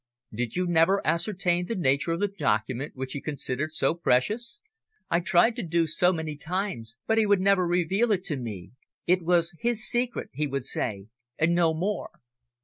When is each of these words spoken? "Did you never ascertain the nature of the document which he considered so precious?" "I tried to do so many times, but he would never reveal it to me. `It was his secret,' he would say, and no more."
"Did 0.33 0.55
you 0.55 0.65
never 0.65 0.99
ascertain 1.05 1.67
the 1.67 1.75
nature 1.75 2.11
of 2.11 2.21
the 2.21 2.27
document 2.27 2.95
which 2.95 3.13
he 3.13 3.21
considered 3.21 3.71
so 3.71 3.93
precious?" 3.93 4.59
"I 5.11 5.19
tried 5.19 5.55
to 5.57 5.61
do 5.61 5.85
so 5.85 6.11
many 6.11 6.35
times, 6.35 6.97
but 7.05 7.19
he 7.19 7.27
would 7.27 7.39
never 7.39 7.67
reveal 7.67 8.11
it 8.11 8.23
to 8.23 8.35
me. 8.35 8.71
`It 9.07 9.21
was 9.21 9.53
his 9.59 9.87
secret,' 9.87 10.31
he 10.33 10.47
would 10.47 10.65
say, 10.65 11.09
and 11.37 11.53
no 11.53 11.75
more." 11.75 12.09